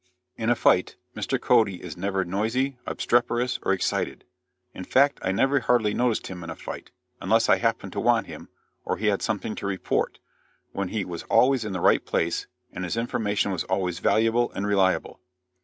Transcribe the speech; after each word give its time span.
"In 0.35 0.49
a 0.49 0.55
fight 0.55 0.95
Mr. 1.15 1.39
Cody 1.39 1.83
is 1.83 1.95
never 1.95 2.25
noisy, 2.25 2.79
obstreperous 2.87 3.59
or 3.61 3.71
excited. 3.71 4.25
In 4.73 4.83
fact, 4.83 5.19
I 5.21 5.31
never 5.31 5.59
hardly 5.59 5.93
noticed 5.93 6.25
him 6.25 6.43
in 6.43 6.49
a 6.49 6.55
fight, 6.55 6.89
unless 7.21 7.47
I 7.49 7.57
happened 7.59 7.93
to 7.93 7.99
want 7.99 8.25
him, 8.25 8.49
or 8.83 8.97
he 8.97 9.05
had 9.05 9.21
something 9.21 9.53
to 9.53 9.67
report, 9.67 10.17
when 10.71 10.87
he 10.87 11.05
was 11.05 11.21
always 11.29 11.63
in 11.63 11.73
the 11.73 11.79
right 11.81 12.03
place, 12.03 12.47
and 12.73 12.83
his 12.83 12.97
information 12.97 13.51
was 13.51 13.63
always 13.65 13.99
valuable 13.99 14.51
and 14.53 14.65
reliable. 14.65 15.19